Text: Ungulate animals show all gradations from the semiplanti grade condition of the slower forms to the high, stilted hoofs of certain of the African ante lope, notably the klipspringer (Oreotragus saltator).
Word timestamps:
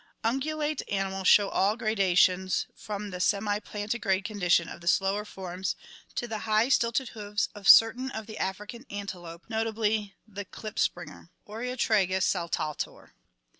Ungulate 0.23 0.81
animals 0.91 1.27
show 1.27 1.47
all 1.49 1.77
gradations 1.77 2.65
from 2.75 3.11
the 3.11 3.19
semiplanti 3.19 4.01
grade 4.01 4.25
condition 4.25 4.67
of 4.67 4.81
the 4.81 4.87
slower 4.87 5.23
forms 5.25 5.75
to 6.15 6.27
the 6.27 6.39
high, 6.39 6.69
stilted 6.69 7.09
hoofs 7.09 7.49
of 7.53 7.69
certain 7.69 8.09
of 8.09 8.25
the 8.25 8.39
African 8.39 8.87
ante 8.89 9.19
lope, 9.19 9.43
notably 9.47 10.15
the 10.27 10.45
klipspringer 10.45 11.29
(Oreotragus 11.47 12.23
saltator). 12.23 13.11